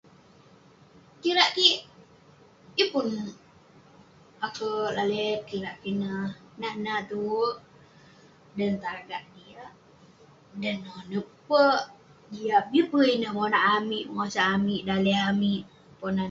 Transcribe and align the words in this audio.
kirak 1.21 1.49
kik, 1.57 1.79
yeng 2.77 2.91
pun 2.93 3.07
akouk 4.45 4.93
lalek 4.97 5.37
kirak 5.49 5.75
kik 5.81 5.89
ineh, 5.97 6.25
nat 6.59 6.75
nat 6.83 7.01
tuwerk..dan 7.09 8.73
tagak, 8.83 9.23
jiak..dan 9.33 10.77
nonep 10.85 11.27
peh, 11.47 11.79
jiak 12.33 12.63
bi 12.71 12.79
peh 12.91 13.07
ineh 13.15 13.33
monak 13.37 13.63
amik 13.77 14.05
bengosak 14.07 14.47
amik, 14.55 14.81
daleh 14.87 15.19
amik 15.31 15.61
ponan.. 15.97 16.19